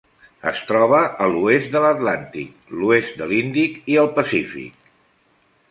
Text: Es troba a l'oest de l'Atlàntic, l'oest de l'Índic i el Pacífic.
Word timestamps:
Es 0.51 0.61
troba 0.69 1.01
a 1.25 1.27
l'oest 1.33 1.75
de 1.75 1.83
l'Atlàntic, 1.83 2.73
l'oest 2.81 3.21
de 3.21 3.29
l'Índic 3.35 3.79
i 3.95 4.01
el 4.07 4.15
Pacífic. 4.19 4.91